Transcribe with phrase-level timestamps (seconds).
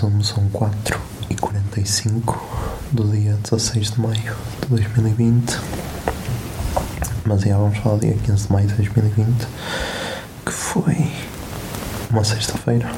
[0.00, 0.98] Zoom, são 4
[1.28, 2.42] e 45
[2.90, 5.58] do dia 16 de maio de 2020.
[7.26, 9.46] Mas já vamos falar do dia 15 de maio de 2020,
[10.46, 11.12] que foi
[12.10, 12.90] uma sexta-feira.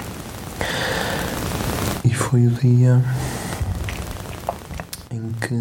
[2.04, 3.02] E foi o dia
[5.10, 5.54] em que.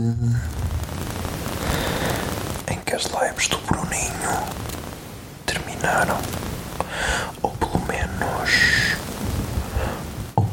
[2.72, 4.44] em que as lives do Bruninho
[5.48, 6.20] terminaram.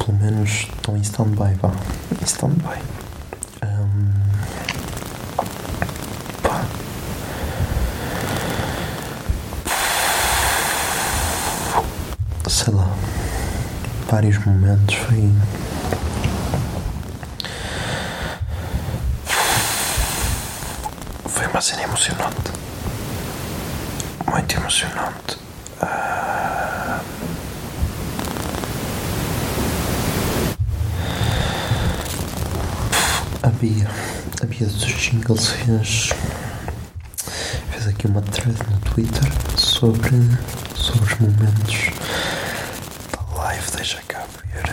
[0.09, 1.71] Pelo menos estão em stand-by, vá.
[2.19, 2.81] Em stand-by.
[12.49, 12.89] Sei lá.
[14.11, 15.31] Vários momentos foi.
[21.27, 22.53] Foi uma cena emocionante.
[24.27, 25.37] Muito emocionante.
[33.41, 33.89] A Bia,
[34.43, 36.11] a Bia dos Jingles fez,
[37.71, 39.23] fez aqui uma thread no Twitter
[39.57, 40.17] sobre,
[40.75, 41.91] sobre os momentos
[43.13, 43.71] da live.
[43.77, 44.65] Deixa cá ver.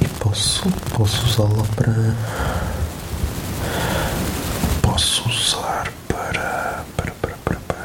[0.00, 2.14] E posso, posso usá-la para.
[4.82, 6.84] Posso usar para.
[6.96, 7.84] para, para, para, para.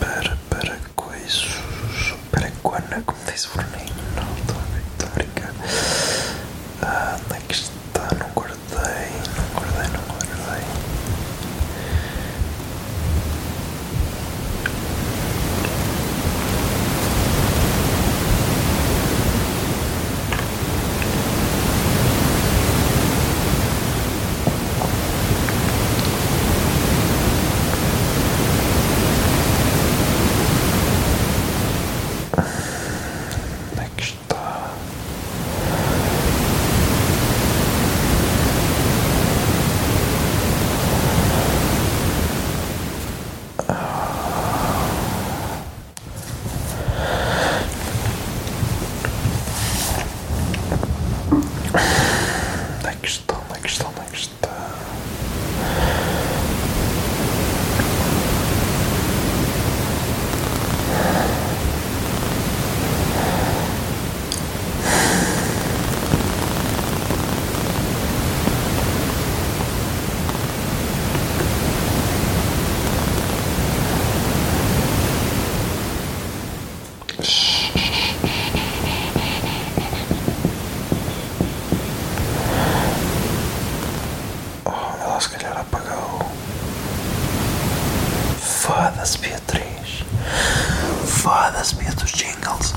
[0.00, 1.64] Para, para coisas.
[2.96, 3.94] Para quando, como diz o Bruninho.
[4.16, 5.52] Não, estou a brin- estou a brincar.
[6.82, 8.08] Ah, onde é que está?
[8.18, 9.10] Não guardei.
[9.36, 10.64] Não guardei, não guardei.
[33.72, 34.70] Onde é que está?
[52.78, 53.34] Onde é que está?
[53.34, 53.88] Onde é que está?
[53.88, 54.56] Onde é que está?
[84.66, 84.70] Oh,
[85.02, 86.30] ela se calhar apagou.
[88.38, 90.04] Foda-se, Beatriz.
[91.06, 92.74] Foda-se, Beatriz Jingles.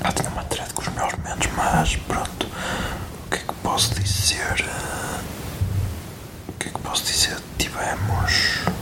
[0.00, 2.46] Ela tinha uma thread com os meus momentos, mas pronto.
[3.26, 4.64] O que é que posso dizer?
[6.48, 7.36] O que é que posso dizer?
[7.58, 8.77] Tivemos.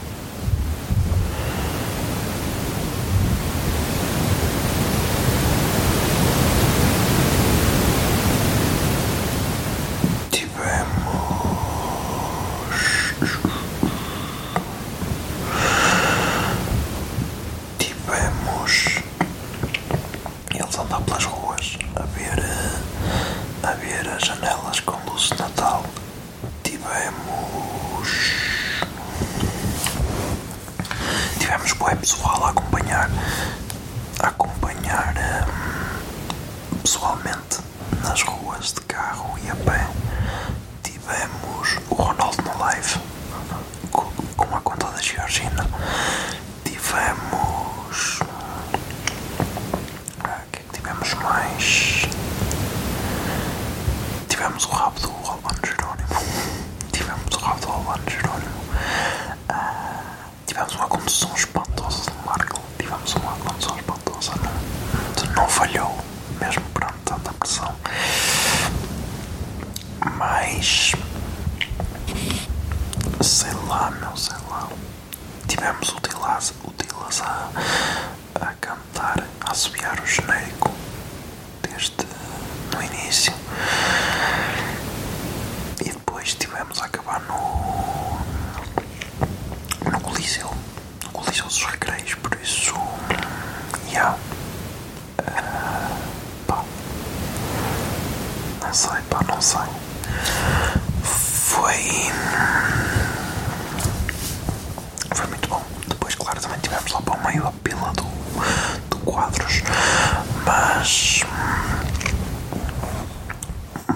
[31.67, 33.09] temos boa pessoal a acompanhar,
[34.21, 35.13] a acompanhar
[35.49, 37.57] hum, pessoalmente
[38.01, 39.85] nas ruas de carro e a pé.
[40.81, 42.99] Tivemos o Ronaldo no live
[43.91, 45.67] com, a conta da Georgina.
[46.63, 48.19] Tivemos.
[50.23, 52.07] Ah, o que é que tivemos mais?
[54.29, 55.01] Tivemos o rabo
[65.57, 65.97] falhou,
[66.39, 67.75] mesmo perante tanta pressão.
[70.17, 70.91] Mas.
[73.21, 74.69] Sei lá, meu, sei lá.
[75.47, 76.71] Tivemos o Dilas, o
[77.23, 77.49] a,
[78.41, 80.71] a cantar, a assobiar o genérico
[81.63, 82.05] desde
[82.73, 83.33] no início.
[85.81, 88.19] E depois tivemos a acabar no.
[89.91, 90.53] no Coliseu.
[91.03, 92.75] No Coliseu dos Recreios, por isso.
[93.89, 94.17] Yeah.
[95.25, 95.97] Ah,
[96.45, 96.63] pá.
[98.61, 99.67] Não sei, pá, não sei.
[102.05, 102.11] Foi.
[105.15, 105.61] Foi muito bom.
[105.87, 108.03] Depois, claro, também tivemos lá para o meio a pila do,
[108.89, 109.61] do quadros.
[110.45, 111.21] Mas.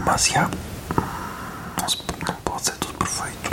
[0.06, 0.50] Mas, já.
[1.78, 1.88] Não,
[2.28, 3.52] não pode ser tudo perfeito.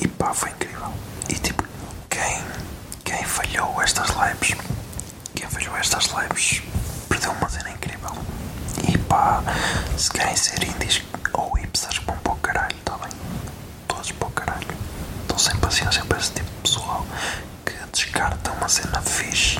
[0.00, 0.92] E pá, foi incrível.
[1.28, 1.62] E tipo,
[2.10, 2.42] quem,
[3.04, 4.56] quem falhou estas lives,
[5.34, 6.62] quem falhou estas lives,
[7.08, 8.10] perdeu uma cena incrível.
[8.88, 8.98] E
[9.96, 13.10] se querem ser indies ou hipsters, vão para o caralho, tá bem?
[13.88, 14.76] Todos para o caralho.
[15.22, 17.06] Estou sem paciência para esse tipo de pessoal
[17.64, 19.58] que descarta uma cena fixe,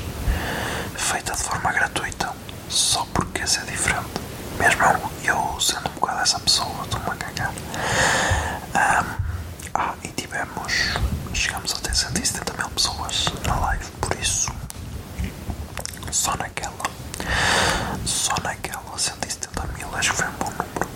[0.97, 2.33] feita de forma gratuita,
[2.69, 4.09] só porque quer ser diferente.
[4.59, 4.83] Mesmo
[5.23, 7.53] eu, sendo um bocado essa pessoa, estou-me a cagar.
[8.75, 9.17] Ahm,
[9.75, 10.95] ah, e tivemos.
[11.33, 14.51] Chegamos a ter 170 mil pessoas na live, por isso.
[16.11, 16.73] Só naquela.
[18.05, 20.89] Só naquela 170 mil, acho que foi um bom número.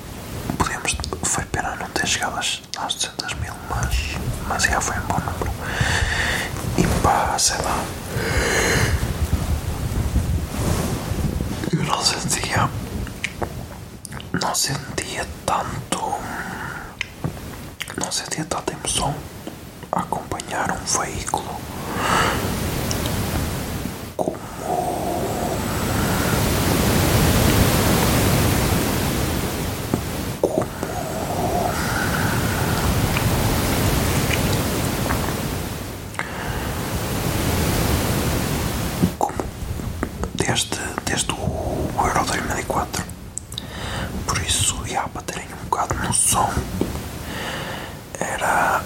[0.58, 0.96] Podemos.
[1.24, 3.96] Foi pena não ter chegado às, às 200 mil, mas.
[4.46, 5.52] Mas já foi um bom número.
[6.78, 7.84] E pá, sei lá.
[11.72, 12.70] Eu não sentia.
[14.40, 15.98] Não sentia tanto
[17.96, 19.14] não sentia tanta emoção
[19.92, 21.44] a acompanhar um veículo
[24.16, 24.36] como
[39.18, 39.34] como
[40.34, 40.68] desde,
[41.04, 43.04] desde o Euro 2004
[44.26, 46.50] por isso, já para terem um bocado de noção
[48.18, 48.82] era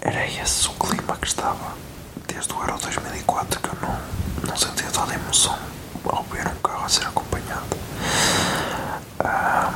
[0.00, 1.74] era esse o clima que estava.
[2.28, 3.98] Desde o Euro 2004 que eu não,
[4.48, 5.58] não sentia toda emoção
[6.04, 7.76] ao ver um carro a ser acompanhado.
[9.20, 9.72] Ah,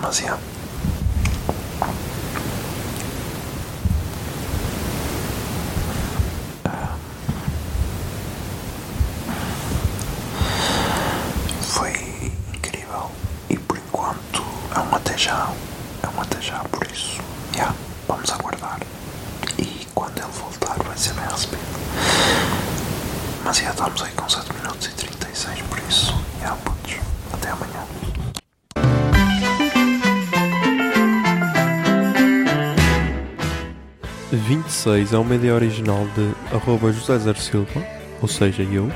[0.00, 0.36] mas é
[11.60, 11.90] foi
[12.54, 13.10] incrível
[13.48, 14.42] e por enquanto
[14.74, 15.50] é um até já,
[16.02, 17.20] é um até já, por isso,
[17.56, 17.74] já,
[18.08, 18.78] vamos aguardar
[19.58, 20.32] e quando ele
[20.96, 21.62] ser bem recebido.
[23.44, 26.96] Mas já estamos aí com 7 minutos e 36, por isso, já, putos,
[27.32, 27.84] até amanhã.
[34.32, 37.84] A 26 é uma ideia original de arroba José Zer Silva,
[38.22, 38.90] ou seja, eu.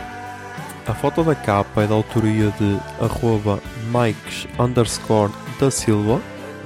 [0.86, 3.60] A foto da capa é da autoria de arroba
[3.92, 6.20] Mikes underscore da Silva,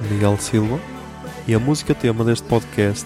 [0.09, 0.79] Miguel Silva.
[1.45, 3.05] E a música tema deste podcast